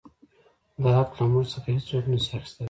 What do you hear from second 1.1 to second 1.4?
لـه